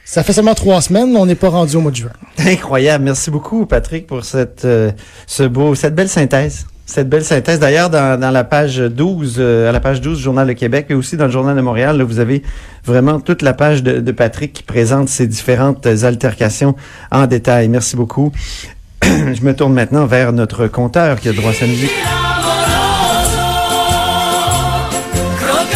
Ça 0.04 0.22
fait 0.22 0.34
seulement 0.34 0.54
trois 0.54 0.82
semaines, 0.82 1.16
on 1.16 1.24
n'est 1.24 1.34
pas 1.34 1.48
rendu 1.48 1.76
au 1.76 1.80
mois 1.80 1.90
de 1.90 1.96
juin. 1.96 2.10
Incroyable. 2.38 3.04
Merci 3.04 3.30
beaucoup, 3.30 3.64
Patrick, 3.64 4.06
pour 4.06 4.22
cette, 4.24 4.66
euh, 4.66 4.92
ce 5.26 5.44
beau, 5.44 5.74
cette 5.74 5.94
belle 5.94 6.10
synthèse. 6.10 6.66
Cette 6.86 7.08
belle 7.08 7.24
synthèse. 7.24 7.58
D'ailleurs, 7.58 7.88
dans, 7.88 8.32
la 8.32 8.44
page 8.44 8.76
12, 8.76 9.36
euh, 9.38 9.68
à 9.70 9.72
la 9.72 9.80
page 9.80 10.02
12 10.02 10.18
du 10.18 10.22
Journal 10.22 10.46
de 10.46 10.52
Québec 10.52 10.86
et 10.90 10.94
aussi 10.94 11.16
dans 11.16 11.24
le 11.24 11.30
Journal 11.30 11.56
de 11.56 11.62
Montréal, 11.62 11.96
là, 11.96 12.04
vous 12.04 12.18
avez 12.18 12.42
vraiment 12.84 13.20
toute 13.20 13.40
la 13.40 13.54
page 13.54 13.82
de, 13.82 14.12
Patrick 14.12 14.52
qui 14.52 14.62
présente 14.62 15.08
ces 15.08 15.26
différentes 15.26 15.86
altercations 15.86 16.76
en 17.10 17.26
détail. 17.26 17.68
Merci 17.68 17.96
beaucoup. 17.96 18.32
Je 19.02 19.42
me 19.42 19.54
tourne 19.54 19.72
maintenant 19.72 20.04
vers 20.04 20.32
notre 20.32 20.66
compteur 20.66 21.20
qui 21.20 21.30
a 21.30 21.32
droit 21.32 21.52
à 21.52 21.54
sa 21.54 21.66
musique. 21.66 21.90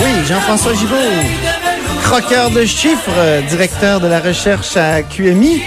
Oui, 0.00 0.10
Jean-François 0.28 0.74
Gibault, 0.74 0.94
croqueur 2.02 2.50
de 2.50 2.64
chiffres, 2.66 3.42
directeur 3.48 4.00
de 4.00 4.06
la 4.08 4.20
recherche 4.20 4.76
à 4.76 5.02
QMI, 5.02 5.62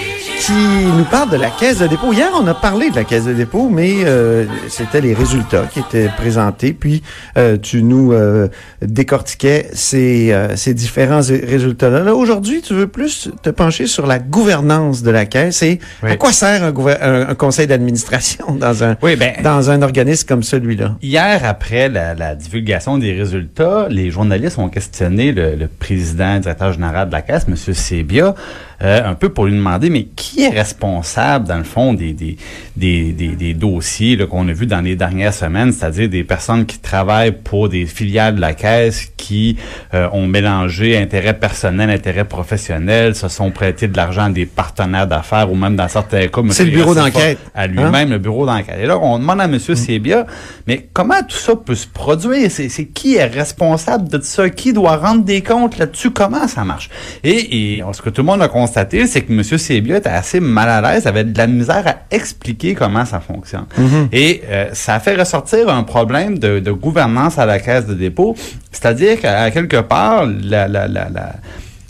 qui 0.46 0.52
nous 0.52 1.04
parle 1.04 1.30
de 1.30 1.36
la 1.36 1.50
caisse 1.50 1.78
de 1.78 1.86
dépôt. 1.86 2.12
Hier, 2.12 2.28
on 2.34 2.44
a 2.48 2.54
parlé 2.54 2.90
de 2.90 2.96
la 2.96 3.04
caisse 3.04 3.26
de 3.26 3.32
dépôt, 3.32 3.68
mais 3.70 3.92
euh, 4.04 4.44
c'était 4.68 5.00
les 5.00 5.14
résultats 5.14 5.66
qui 5.72 5.78
étaient 5.78 6.08
présentés. 6.16 6.72
Puis, 6.72 7.02
euh, 7.38 7.56
tu 7.56 7.84
nous 7.84 8.12
euh, 8.12 8.48
décortiquais 8.80 9.68
ces, 9.72 10.32
euh, 10.32 10.56
ces 10.56 10.74
différents 10.74 11.20
ré- 11.20 11.44
résultats-là. 11.46 12.00
Là, 12.00 12.14
Aujourd'hui, 12.16 12.60
tu 12.60 12.74
veux 12.74 12.88
plus 12.88 13.30
te 13.42 13.50
pencher 13.50 13.86
sur 13.86 14.06
la 14.06 14.18
gouvernance 14.18 15.02
de 15.04 15.12
la 15.12 15.26
caisse 15.26 15.62
et 15.62 15.78
Oui. 16.02 16.10
à 16.10 16.16
quoi 16.16 16.32
sert 16.32 16.64
un, 16.64 16.72
un- 17.00 17.28
un 17.28 17.34
conseil 17.36 17.68
d'administration 17.68 18.56
dans 18.58 18.82
un, 18.82 18.96
Oui, 19.00 19.14
ben, 19.14 19.34
dans 19.44 19.70
un 19.70 19.80
organisme 19.82 20.26
comme 20.26 20.42
celui-là? 20.42 20.96
Hier, 21.02 21.40
après 21.44 21.88
la, 21.88 22.14
la 22.14 22.34
divulgation 22.34 22.98
des 22.98 23.12
résultats, 23.12 23.86
les 23.90 24.10
journalistes 24.10 24.58
ont 24.58 24.68
questionné 24.68 25.30
le, 25.30 25.54
le 25.54 25.68
président, 25.68 26.38
directeur 26.40 26.72
général 26.72 27.06
de 27.08 27.12
la 27.12 27.22
Caisse, 27.22 27.46
M. 27.48 27.54
Sebia, 27.56 28.34
euh, 28.82 29.00
un 29.08 29.14
peu 29.14 29.28
pour 29.28 29.44
lui 29.46 29.52
demander, 29.52 29.88
mais 29.90 30.04
qui 30.16 30.31
est 30.40 30.48
responsable, 30.48 31.46
dans 31.46 31.58
le 31.58 31.64
fond, 31.64 31.92
des, 31.92 32.12
des, 32.12 32.36
des, 32.76 33.12
des, 33.12 33.28
des 33.28 33.54
dossiers 33.54 34.16
qu'on 34.26 34.48
a 34.48 34.52
vus 34.52 34.66
dans 34.66 34.80
les 34.80 34.96
dernières 34.96 35.34
semaines, 35.34 35.72
c'est-à-dire 35.72 36.08
des 36.08 36.24
personnes 36.24 36.66
qui 36.66 36.78
travaillent 36.78 37.32
pour 37.32 37.68
des 37.68 37.86
filiales 37.86 38.36
de 38.36 38.40
la 38.40 38.54
Caisse 38.54 39.12
qui 39.16 39.56
euh, 39.94 40.08
ont 40.12 40.26
mélangé 40.26 40.96
intérêt 40.96 41.38
personnel, 41.38 41.90
intérêt 41.90 42.24
professionnel, 42.24 43.14
se 43.14 43.28
sont 43.28 43.50
prêtés 43.50 43.88
de 43.88 43.96
l'argent 43.96 44.24
à 44.24 44.30
des 44.30 44.46
partenaires 44.46 45.06
d'affaires 45.06 45.50
ou 45.50 45.54
même 45.54 45.76
dans 45.76 45.88
certains 45.88 46.26
cas... 46.28 46.40
C'est 46.50 46.64
le 46.64 46.70
bureau 46.70 46.94
d'enquête. 46.94 47.38
À 47.54 47.66
lui-même, 47.66 47.90
même 47.90 48.10
le 48.10 48.18
bureau 48.18 48.46
d'enquête. 48.46 48.78
Et 48.80 48.86
là, 48.86 48.98
on 48.98 49.18
demande 49.18 49.40
à 49.40 49.44
M. 49.44 49.58
Sébia, 49.58 50.26
mais 50.66 50.88
comment 50.92 51.20
tout 51.28 51.36
ça 51.36 51.54
peut 51.56 51.74
se 51.74 51.86
produire? 51.86 52.50
C'est 52.50 52.68
qui 52.86 53.16
est 53.16 53.26
responsable 53.26 54.08
de 54.08 54.20
ça? 54.22 54.48
Qui 54.50 54.72
doit 54.72 54.96
rendre 54.96 55.24
des 55.24 55.42
comptes 55.42 55.78
là-dessus? 55.78 56.10
Comment 56.10 56.48
ça 56.48 56.64
marche? 56.64 56.90
Et, 57.22 57.76
et 57.76 57.82
ce 57.92 58.00
que 58.00 58.10
tout 58.10 58.22
le 58.22 58.26
monde 58.26 58.42
a 58.42 58.48
constaté, 58.48 59.06
c'est 59.06 59.22
que 59.22 59.32
M. 59.32 59.42
Sébia 59.42 59.98
était 59.98 60.08
assez 60.22 60.40
mal 60.40 60.68
à 60.68 60.80
l'aise, 60.80 61.06
avait 61.06 61.24
de 61.24 61.36
la 61.36 61.46
misère 61.46 61.84
à 61.86 61.94
expliquer 62.18 62.74
comment 62.74 63.04
ça 63.12 63.20
fonctionne. 63.20 63.66
Et 64.12 64.42
euh, 64.48 64.70
ça 64.72 64.94
a 64.94 65.00
fait 65.00 65.16
ressortir 65.16 65.68
un 65.68 65.82
problème 65.82 66.38
de, 66.38 66.52
de 66.60 66.72
gouvernance 66.72 67.38
à 67.38 67.46
la 67.46 67.58
caisse 67.58 67.86
de 67.86 67.94
dépôt, 67.94 68.30
c'est-à-dire 68.70 69.20
qu'à 69.20 69.50
quelque 69.50 69.80
part, 69.94 70.26
la, 70.52 70.68
la, 70.68 70.86
la, 70.96 71.08
la 71.16 71.26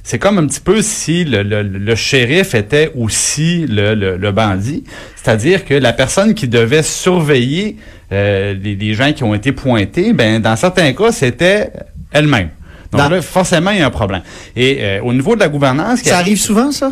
c'est 0.04 0.18
comme 0.18 0.38
un 0.38 0.46
petit 0.46 0.60
peu 0.70 0.82
si 0.82 1.24
le, 1.24 1.42
le, 1.44 1.62
le 1.62 1.94
shérif 1.94 2.54
était 2.56 2.90
aussi 2.96 3.66
le, 3.68 4.30
bandit, 4.32 4.82
c'est-à-dire 5.16 5.64
que 5.64 5.74
la 5.74 5.92
personne 5.92 6.34
qui 6.34 6.48
devait 6.48 6.82
surveiller 6.82 7.76
euh, 8.10 8.54
les, 8.64 8.74
les 8.74 8.94
gens 8.94 9.12
qui 9.12 9.22
ont 9.22 9.34
été 9.34 9.52
pointés, 9.52 10.12
ben 10.12 10.40
dans 10.40 10.56
certains 10.56 10.92
cas 10.92 11.12
c'était 11.12 11.70
elle-même. 12.10 12.48
Donc 12.92 13.10
là, 13.10 13.22
forcément, 13.22 13.70
il 13.70 13.78
y 13.78 13.80
a 13.80 13.86
un 13.86 13.90
problème. 14.02 14.22
Et 14.54 14.78
euh, 14.80 15.00
au 15.02 15.12
niveau 15.14 15.34
de 15.34 15.40
la 15.40 15.48
gouvernance, 15.48 16.00
Ça 16.10 16.18
arrive 16.18 16.38
souvent, 16.38 16.70
ça? 16.72 16.90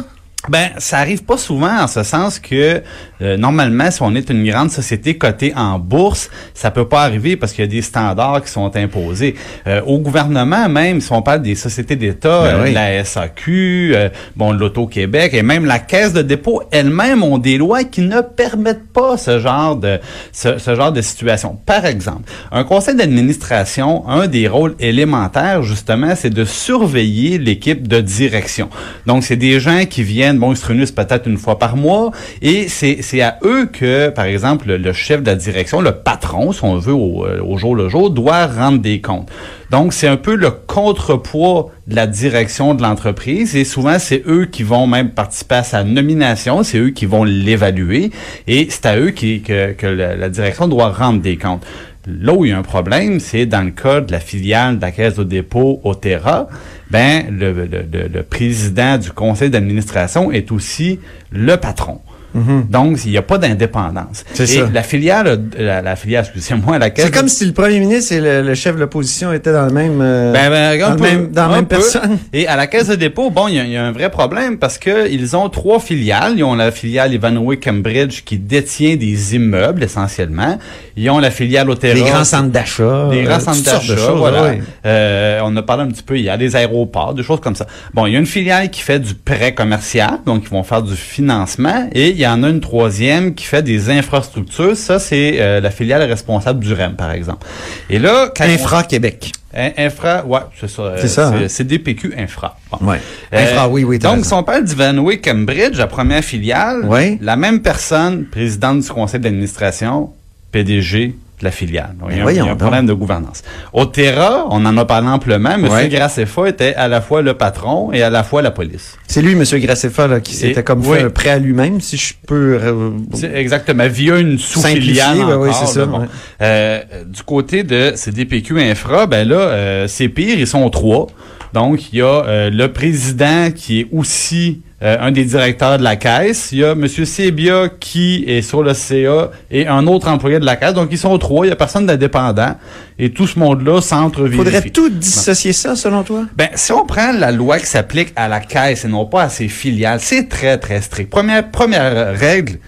Ben, 0.49 0.71
ça 0.79 0.99
arrive 0.99 1.23
pas 1.25 1.37
souvent 1.37 1.83
en 1.83 1.87
ce 1.87 2.03
sens 2.03 2.39
que 2.39 2.83
euh, 3.21 3.37
normalement, 3.37 3.91
si 3.91 4.01
on 4.01 4.15
est 4.15 4.31
une 4.31 4.49
grande 4.49 4.71
société 4.71 5.19
cotée 5.19 5.53
en 5.55 5.79
bourse, 5.79 6.31
ça 6.55 6.71
peut 6.71 6.89
pas 6.89 7.03
arriver 7.03 7.37
parce 7.37 7.53
qu'il 7.53 7.63
y 7.63 7.69
a 7.69 7.71
des 7.71 7.83
standards 7.83 8.43
qui 8.43 8.51
sont 8.51 8.75
imposés. 8.75 9.35
Euh, 9.67 9.83
au 9.85 9.99
gouvernement 9.99 10.67
même, 10.69 11.03
si 11.03 11.13
on 11.13 11.21
parle 11.21 11.43
des 11.43 11.55
sociétés 11.55 11.95
d'État, 11.97 12.43
Ben 12.43 12.55
euh, 12.55 12.65
oui. 12.65 12.73
la 12.73 13.05
SAQ, 13.05 13.93
euh, 13.95 14.09
bon 14.35 14.53
l'Auto-Québec 14.53 15.35
et 15.35 15.43
même 15.43 15.67
la 15.67 15.79
Caisse 15.79 16.15
de 16.15 16.23
dépôt 16.23 16.63
elles-mêmes 16.71 17.23
ont 17.23 17.37
des 17.37 17.59
lois 17.59 17.85
qui 17.85 18.01
ne 18.01 18.23
permettent 18.23 18.89
pas 18.93 19.19
ce 19.19 19.41
genre 19.41 19.77
de 19.77 20.01
ce, 20.33 20.57
ce 20.57 20.75
genre 20.75 20.93
de 20.93 21.03
situation. 21.03 21.59
Par 21.67 21.85
exemple, 21.85 22.23
un 22.51 22.65
conseil 22.65 22.95
d'administration, 22.95 24.09
un 24.09 24.27
des 24.27 24.49
rôles 24.49 24.75
élémentaires 24.81 25.63
justement, 25.63 26.15
c'est 26.17 26.31
de 26.31 26.47
surveiller 26.47 27.37
l'équipe 27.37 27.87
de 27.87 28.01
direction. 28.01 28.71
Donc 29.05 29.23
c'est 29.25 29.37
des 29.37 29.61
gens 29.61 29.85
qui 29.85 30.03
viennent, 30.03 30.30
bon, 30.39 30.53
ils 30.53 30.57
se 30.57 30.93
peut-être 30.93 31.27
une 31.27 31.37
fois 31.37 31.59
par 31.59 31.77
mois 31.77 32.11
et 32.43 32.69
c'est 32.69 33.21
à 33.21 33.39
eux 33.45 33.67
que 33.67 34.09
par 34.09 34.25
exemple 34.25 34.73
le, 34.73 34.93
chef 34.93 35.23
de 35.23 35.27
la 35.27 35.37
direction, 35.37 35.81
le 35.81 35.93
patron, 35.93 36.53
si 36.53 36.65
on 36.65 36.77
veut 36.79 36.93
au, 36.93 37.27
euh, 37.27 37.41
au 37.43 37.59
jour 37.59 37.75
le 37.75 37.89
jour, 37.89 38.11
doit 38.11 38.47
rendre 38.47 38.79
des 38.79 39.01
comptes. 39.01 39.29
Donc, 39.71 39.93
c'est 39.93 40.09
un 40.09 40.17
peu 40.17 40.35
le 40.35 40.51
contrepoids 40.51 41.71
de 41.87 41.95
la 41.95 42.09
direction 42.09 42.75
de 42.75 42.83
l'entreprise 42.83 43.55
et 43.55 43.65
souvent, 43.65 44.01
c'est 44.01 44.23
eux 44.27 44.47
qui 44.47 44.65
vont 44.65 44.89
même 44.89 45.11
participer 45.11 45.57
à 45.57 45.63
sa 45.63 45.85
nomination, 45.85 46.65
c'est 46.65 46.79
eux 46.79 46.91
qui 46.91 47.07
vont 47.07 47.23
l'évaluer 47.23 48.11
et 48.49 48.67
c'est 48.69 48.87
à 48.87 48.99
eux 48.99 49.13
que, 49.13 49.73
que 49.73 49.87
la 49.87 50.29
direction 50.29 50.67
doit 50.67 50.91
rendre 50.91 51.21
des 51.21 51.37
comptes. 51.37 51.65
Là 52.07 52.33
où 52.33 52.47
il 52.47 52.51
y 52.51 52.53
a 52.53 52.59
un 52.59 52.63
problème, 52.63 53.21
c'est 53.21 53.45
dans 53.45 53.63
le 53.63 53.73
cas 53.73 54.01
de 54.01 54.11
la 54.11 54.21
filiale 54.21 54.77
de 54.77 54.83
la 54.83 54.91
Caisse 54.91 55.17
de 55.17 55.25
dépôt 55.25 55.81
Otera, 55.85 56.49
ben, 56.91 57.27
le, 57.31 58.23
président 58.23 58.97
du 58.97 59.11
conseil 59.13 59.51
d'administration 59.51 60.33
est 60.33 60.51
aussi 60.51 60.99
le 61.31 61.57
patron. 61.57 62.01
Donc, 62.35 62.99
il 63.05 63.11
n'y 63.11 63.17
a 63.19 63.23
pas 63.23 63.39
d'indépendance. 63.39 64.25
Et 64.39 64.47
ça. 64.47 64.69
la 64.73 64.83
filiale, 64.83 65.41
la, 65.59 65.83
la 65.83 65.97
filiale, 65.97 66.25
excusez-moi, 66.25 66.79
la 66.79 66.91
caisse. 66.91 67.07
C'est 67.07 67.15
comme 67.15 67.29
si 67.29 67.45
le 67.47 67.53
premier 67.53 67.81
ministre 67.81 68.13
et 68.13 68.21
le, 68.21 68.43
le 68.43 68.55
chef 68.55 68.75
de 68.77 68.81
l'opposition 68.81 69.33
étaient 69.33 69.53
dans 69.53 69.67
le 69.67 69.73
même, 69.73 69.99
euh, 70.01 70.33
Ben, 70.33 70.51
ben, 70.51 70.79
dans, 70.97 71.03
même, 71.03 71.31
dans 71.31 71.49
la 71.49 71.57
même 71.57 71.67
personne. 71.67 72.19
Et 72.33 72.47
à 72.47 72.57
la 72.57 72.67
caisse 72.67 72.89
de 72.89 72.95
dépôt, 72.95 73.31
bon, 73.31 73.49
il 73.49 73.55
y, 73.55 73.59
a- 73.61 73.65
il 73.65 73.71
y 73.71 73.77
a 73.77 73.85
un 73.85 73.93
vrai 73.93 74.11
problème 74.11 74.59
parce 74.59 74.79
que 74.79 75.11
ils 75.11 75.37
ont 75.37 75.49
trois 75.49 75.81
filiales. 75.81 76.35
Ils 76.37 76.45
ont 76.45 76.55
la 76.55 76.71
filiale 76.71 77.13
Ivanhoe 77.15 77.57
Cambridge 77.63 78.23
qui 78.25 78.39
détient 78.39 78.97
des 78.97 79.35
immeubles 79.37 79.83
essentiellement. 79.83 80.59
Ils 80.97 81.09
ont 81.11 81.19
la 81.19 81.31
filiale 81.31 81.69
Otera. 81.71 81.95
Des 81.95 82.01
grands 82.03 82.25
centres 82.25 82.51
d'achat. 82.51 82.83
Euh, 82.83 83.25
grands 83.25 83.41
centres 83.41 83.57
sortes 83.59 83.87
de 83.89 83.95
d'achat, 83.95 84.13
voilà. 84.13 84.43
ouais. 84.45 84.63
Euh, 84.87 85.41
on 85.45 85.57
a 85.57 85.63
parlé 85.63 85.85
un 85.85 85.89
petit 85.89 86.03
peu, 86.03 86.19
il 86.19 86.25
y 86.25 86.29
a 86.31 86.37
des 86.37 86.57
aéroports, 86.57 87.15
des 87.15 87.23
choses 87.23 87.41
comme 87.41 87.55
ça. 87.55 87.67
Bon, 87.95 88.07
il 88.07 88.13
y 88.13 88.17
a 88.17 88.19
une 88.19 88.27
filiale 88.27 88.71
qui 88.71 88.81
fait 88.83 88.99
du 88.99 89.15
prêt 89.15 89.55
commercial, 89.55 90.19
donc 90.27 90.43
ils 90.45 90.51
vont 90.51 90.63
faire 90.63 90.83
du 90.83 90.95
financement, 90.97 91.89
et 91.93 92.11
il 92.21 92.25
y 92.25 92.27
en 92.27 92.43
a 92.43 92.49
une 92.49 92.61
troisième 92.61 93.35
qui 93.35 93.45
fait 93.47 93.63
des 93.63 93.89
infrastructures. 93.91 94.77
Ça, 94.77 94.99
c'est 94.99 95.37
euh, 95.41 95.61
la 95.61 95.71
filiale 95.71 96.03
responsable 96.03 96.61
du 96.63 96.73
REM, 96.75 96.95
par 96.95 97.13
exemple. 97.13 97.47
Et 97.89 97.99
là, 97.99 98.31
quand 98.37 98.45
on- 98.47 98.51
Infra 98.51 98.83
Québec. 98.85 99.33
In- 99.57 99.71
Infra, 99.79 100.25
ouais, 100.27 100.41
c'est 100.61 100.69
ça. 100.71 100.83
euh, 100.83 100.97
C'est 101.01 101.09
ça, 101.09 101.29
hein? 101.29 101.45
C'est 101.49 101.65
DPQ 101.67 102.15
Infra. 102.17 102.57
Bon. 102.71 102.87
Ouais. 102.87 103.01
Infra, 103.33 103.69
oui, 103.69 103.83
oui, 103.85 103.99
Donc, 103.99 104.17
raison. 104.17 104.25
si 104.25 104.33
on 104.35 104.43
parle 104.45 104.65
d'Ivanhoe 104.65 105.17
Cambridge, 105.23 105.77
la 105.77 105.87
première 105.89 106.23
filiale, 106.23 106.85
Ouais. 106.85 107.19
la 107.21 107.37
même 107.37 107.61
personne, 107.61 108.27
présidente 108.27 108.81
du 108.81 108.89
conseil 108.89 109.19
d'administration, 109.21 110.11
PDG 110.53 111.17
de 111.41 111.45
la 111.45 111.51
filiale. 111.51 111.95
Donc, 111.99 112.11
il 112.13 112.19
y 112.19 112.21
a, 112.21 112.25
un- 112.27 112.31
il 112.31 112.37
y 112.37 112.39
a 112.39 112.43
voyons 112.43 112.53
un 112.53 112.57
problème 112.57 112.87
de 112.87 112.93
gouvernance. 112.93 113.43
Au 113.73 113.87
Terra, 113.87 114.47
on 114.51 114.65
en 114.65 114.77
a 114.77 114.85
parlé 114.85 115.09
amplement, 115.09 115.51
M. 115.51 115.65
Ouais. 115.69 115.89
Graceffa 115.89 116.49
était 116.49 116.75
à 116.75 116.87
la 116.89 117.01
fois 117.01 117.23
le 117.23 117.35
patron 117.35 117.93
et 117.93 118.03
à 118.03 118.11
la 118.11 118.23
fois 118.23 118.43
la 118.43 118.51
police. 118.51 118.97
C'est 119.07 119.23
lui, 119.23 119.33
M. 119.33 119.43
Graceffa, 119.61 120.07
là, 120.07 120.21
qui 120.21 120.35
s'était 120.35 120.63
comme 120.63 120.87
oui. 120.87 120.99
fait 120.99 121.05
un 121.05 121.11
prêt 121.11 121.31
à 121.31 121.39
lui-même, 121.39 121.81
si 121.81 121.97
je 121.97 122.15
peux... 122.27 122.59
euh, 122.63 122.91
exactement, 123.35 123.89
via 123.89 124.19
une 124.19 124.39
sous-filiale 124.39 125.19
ouais, 125.19 125.33
encore, 125.49 125.55
c'est 125.55 125.67
ça, 125.67 125.81
là, 125.81 125.87
bon. 125.87 125.99
ouais. 126.01 126.07
Euh, 126.43 126.81
du 127.07 127.23
côté 127.23 127.63
de 127.65 127.93
CDPQ 127.95 128.61
Infra, 128.61 129.07
ben 129.07 129.27
là, 129.29 129.37
euh, 129.37 129.87
c'est 129.89 130.09
pire, 130.09 130.39
ils 130.39 130.47
sont 130.47 130.69
trois. 130.71 131.07
Donc, 131.53 131.93
il 131.93 131.99
y 131.99 132.03
a 132.03 132.25
euh, 132.27 132.51
le 132.51 132.73
président 132.73 133.51
qui 133.55 133.81
est 133.81 133.89
aussi 133.93 134.63
euh, 134.83 134.97
un 134.99 135.11
des 135.11 135.25
directeurs 135.25 135.77
de 135.77 135.83
la 135.83 135.97
caisse. 135.97 136.51
Il 136.53 136.59
y 136.59 136.65
a 136.65 136.73
M. 136.73 136.89
Sebia 136.89 137.69
qui 137.81 138.25
est 138.27 138.41
sur 138.41 138.63
le 138.63 138.73
CA 138.73 139.31
et 139.51 139.67
un 139.67 139.87
autre 139.87 140.09
employé 140.09 140.39
de 140.39 140.47
la 140.47 140.57
caisse. 140.57 140.73
Donc, 140.73 140.89
ils 140.91 140.99
sont 140.99 141.17
trois. 141.19 141.45
Il 141.45 141.49
n'y 141.49 141.53
a 141.53 141.57
personne 141.57 141.87
d'indépendant. 141.87 142.57
Et 142.99 143.11
tout 143.11 143.27
ce 143.27 143.39
monde-là 143.39 143.81
s'entre-vérifie. 143.81 144.37
Faudrait 144.37 144.71
tout 144.71 144.89
dissocier 144.89 145.53
ça, 145.53 145.77
selon 145.77 146.03
toi? 146.03 146.25
Ben, 146.35 146.49
si 146.55 146.73
on 146.73 146.87
prend 146.87 147.13
la 147.13 147.31
loi 147.31 147.59
qui 147.59 147.67
s'applique 147.67 148.13
à 148.17 148.29
la 148.29 148.41
caisse 148.41 148.85
et 148.85 148.89
non 148.89 149.05
pas 149.05 149.25
à 149.25 149.29
ses 149.29 149.49
filiales, 149.49 150.01
c'est 150.01 150.29
très, 150.29 150.57
très 150.59 150.81
strict. 150.81 151.11
Première, 151.11 151.51
première 151.51 152.19
règle, 152.19 152.59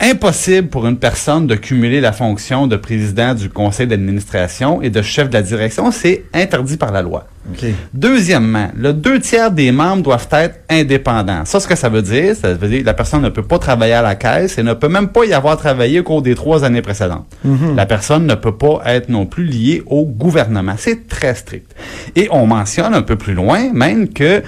impossible 0.00 0.68
pour 0.68 0.86
une 0.86 0.96
personne 0.96 1.46
de 1.46 1.56
cumuler 1.56 2.00
la 2.00 2.12
fonction 2.12 2.66
de 2.66 2.76
président 2.76 3.34
du 3.34 3.50
conseil 3.50 3.86
d'administration 3.86 4.80
et 4.80 4.90
de 4.90 5.02
chef 5.02 5.28
de 5.28 5.34
la 5.34 5.42
direction. 5.42 5.90
C'est 5.90 6.24
interdit 6.32 6.76
par 6.76 6.92
la 6.92 7.02
loi. 7.02 7.26
OK. 7.50 7.66
Deuxièmement, 7.94 8.68
le 8.76 8.92
deux 8.92 9.20
tiers 9.20 9.50
des 9.50 9.72
membres 9.72 10.02
doivent 10.02 10.28
être 10.32 10.60
indépendants. 10.68 11.44
Ça, 11.44 11.58
ce 11.58 11.66
que 11.66 11.74
ça 11.74 11.88
veut 11.88 12.02
dire, 12.02 12.36
ça 12.36 12.54
veut 12.54 12.68
dire 12.68 12.80
que 12.80 12.86
la 12.86 12.94
personne 12.94 13.22
ne 13.22 13.28
peut 13.28 13.42
pas 13.42 13.58
travailler 13.58 13.94
à 13.94 14.02
la 14.02 14.14
caisse 14.14 14.58
et 14.58 14.62
ne 14.62 14.74
peut 14.74 14.88
même 14.88 15.08
pas 15.08 15.24
y 15.24 15.32
avoir 15.32 15.56
travaillé 15.56 16.00
au 16.00 16.04
cours 16.04 16.22
des 16.22 16.34
trois 16.34 16.64
années 16.64 16.82
précédentes. 16.82 17.26
La 17.74 17.86
personne 17.86 18.26
ne 18.26 18.34
peut 18.34 18.56
pas 18.56 18.82
être 18.86 19.08
non 19.08 19.26
plus 19.26 19.44
liée 19.44 19.82
au 19.86 20.04
gouvernement. 20.04 20.74
C'est 20.76 21.08
très 21.08 21.34
strict. 21.34 21.74
Et 22.14 22.28
on 22.30 22.46
mentionne 22.46 22.94
un 22.94 23.02
peu 23.02 23.16
plus 23.16 23.34
loin 23.34 23.72
même 23.72 24.08
que 24.10 24.42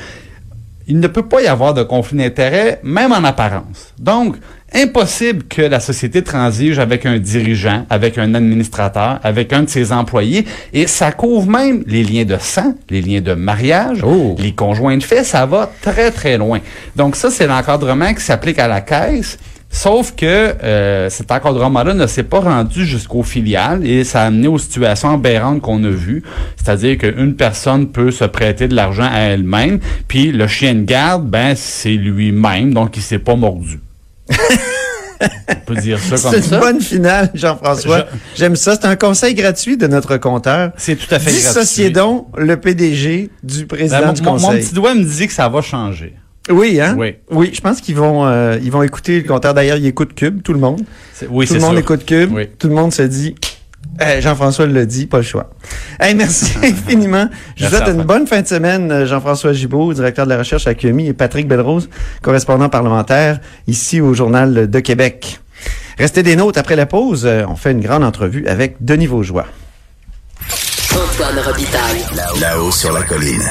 il 0.91 0.99
ne 0.99 1.07
peut 1.07 1.23
pas 1.23 1.41
y 1.41 1.47
avoir 1.47 1.73
de 1.73 1.85
conflit 1.85 2.19
d'intérêts, 2.19 2.81
même 2.83 3.13
en 3.13 3.23
apparence. 3.23 3.95
Donc, 4.01 4.37
impossible 4.75 5.45
que 5.45 5.63
la 5.63 5.81
société 5.81 6.23
transige 6.23 6.79
avec 6.79 7.07
un 7.07 7.19
dirigeant, 7.19 7.87
avec 7.91 8.19
un 8.19 8.35
administrateur, 8.35 9.19
avec 9.23 9.53
un 9.53 9.63
de 9.65 9.69
ses 9.69 9.93
employés, 9.93 10.47
et 10.73 10.87
ça 10.87 11.13
couvre 11.13 11.49
même 11.49 11.83
les 11.87 12.05
liens 12.05 12.25
de 12.25 12.37
sang, 12.39 12.75
les 12.89 13.03
liens 13.03 13.21
de 13.21 13.35
mariage, 13.35 14.03
Oh. 14.05 14.37
les 14.39 14.53
conjoints 14.53 14.97
de 14.97 15.03
fait, 15.03 15.25
ça 15.25 15.47
va 15.47 15.71
très 15.83 16.11
très 16.11 16.39
loin. 16.39 16.61
Donc 16.97 17.17
ça, 17.17 17.31
c'est 17.31 17.47
l'encadrement 17.47 18.13
qui 18.15 18.23
s'applique 18.23 18.59
à 18.59 18.69
la 18.69 18.81
caisse. 18.81 19.39
Sauf 19.73 20.17
que 20.17 20.27
euh, 20.27 21.09
cet 21.11 21.31
encadrement-là 21.31 21.95
ne 21.95 22.09
s'est 22.09 22.25
pas 22.25 22.41
rendu 22.41 22.85
jusqu'aux 22.85 23.23
filiales 23.23 23.87
et 23.87 24.03
ça 24.03 24.23
a 24.23 24.27
amené 24.27 24.49
aux 24.49 24.59
situations 24.59 25.15
aberrantes 25.15 25.61
qu'on 25.61 25.83
a 25.85 25.89
vues. 25.89 26.25
C'est-à-dire 26.57 26.99
qu'une 26.99 27.37
personne 27.37 27.87
peut 27.87 28.11
se 28.11 28.25
prêter 28.25 28.67
de 28.67 28.75
l'argent 28.75 29.09
à 29.09 29.21
elle-même, 29.21 29.79
puis 30.09 30.33
le 30.33 30.49
chien 30.49 30.75
de 30.75 30.83
garde, 30.83 31.25
ben 31.29 31.55
c'est 31.55 31.91
lui-même, 31.91 32.75
donc 32.75 32.97
il 32.97 33.03
s'est 33.03 33.21
pas 33.21 33.37
mordu. 33.37 33.79
On 35.51 35.55
peut 35.75 35.81
dire 35.81 35.99
ça 35.99 36.17
C'est 36.17 36.23
comme 36.31 36.35
une 36.37 36.43
ça. 36.43 36.59
bonne 36.61 36.81
finale, 36.81 37.31
Jean-François. 37.35 38.07
J'aime 38.37 38.57
ça. 38.57 38.75
C'est 38.81 38.87
un 38.87 38.97
conseil 38.97 39.35
gratuit 39.35 39.77
de 39.77 39.87
notre 39.87 40.17
compteur. 40.17 40.73
C'est 40.77 40.97
tout 40.97 41.13
à 41.15 41.19
fait 41.19 41.31
Dissociez 41.31 41.91
gratuit. 41.91 42.11
donc 42.11 42.29
le 42.39 42.57
PDG 42.57 43.31
du 43.43 43.67
président 43.67 44.01
Ben, 44.01 44.07
mon, 44.09 44.13
du 44.15 44.23
mon- 44.23 44.41
mon 44.41 44.51
petit 44.53 44.73
doigt 44.75 44.95
me 44.95 45.05
dit 45.05 45.27
que 45.27 45.33
ça 45.33 45.49
va 45.49 45.61
changer. 45.61 46.15
Oui, 46.49 46.81
hein? 46.81 46.97
Oui. 46.99 47.17
Oui, 47.31 47.51
je 47.53 47.61
pense 47.61 47.81
qu'ils 47.83 47.97
vont, 47.97 48.25
euh, 48.27 48.59
ils 48.63 48.73
vont 48.73 48.83
écouter 48.83 49.21
le 49.21 49.29
compteur. 49.29 49.53
D'ailleurs, 49.53 49.77
ils 49.77 49.87
écoutent 49.87 50.15
Cube, 50.15 50.43
tout 50.43 50.55
le 50.55 50.59
monde. 50.59 50.81
C'est- 51.13 51.29
Oui, 51.31 51.47
tout 51.47 51.53
c'est 51.53 51.59
le 51.59 51.65
monde 51.65 51.73
sûr. 51.73 51.81
écoute 51.81 52.07
Cube. 52.07 52.31
Oui. 52.33 52.49
Tout 52.59 52.69
le 52.69 52.75
monde 52.75 52.93
se 52.93 53.03
dit, 53.03 53.35
Eh, 54.01 54.21
Jean-François 54.23 54.67
le 54.67 54.87
dit, 54.87 55.07
pas 55.07 55.19
le 55.19 55.23
choix. 55.23 55.51
Hey, 55.99 56.15
merci 56.15 56.53
infiniment. 56.63 57.29
Je 57.57 57.67
vous 57.67 57.75
souhaite 57.75 57.89
une 57.89 58.03
bonne 58.05 58.27
fin 58.27 58.41
de 58.41 58.47
semaine, 58.47 58.91
euh, 58.91 59.07
Jean-François 59.07 59.53
Gibault, 59.53 59.93
directeur 59.93 60.25
de 60.25 60.31
la 60.31 60.39
recherche 60.39 60.67
à 60.67 60.75
QMI, 60.75 61.09
et 61.09 61.13
Patrick 61.13 61.47
Belrose, 61.47 61.91
correspondant 62.23 62.69
parlementaire 62.71 63.41
ici 63.67 64.01
au 64.01 64.15
Journal 64.15 64.71
de 64.71 64.81
Québec. 64.81 65.41
Restez 65.99 66.23
des 66.23 66.35
nôtres 66.37 66.59
après 66.59 66.77
la 66.77 66.87
pause. 66.87 67.27
euh, 67.27 67.45
On 67.49 67.57
fait 67.57 67.73
une 67.73 67.81
grande 67.83 68.05
entrevue 68.05 68.47
avec 68.47 68.77
Denis 68.81 69.07
Vaugeois. 69.07 69.47
Antoine 70.93 71.39
Robitaille. 71.45 72.05
Là-haut 72.41 72.71
sur 72.71 72.93
la 72.93 73.03
colline. 73.03 73.51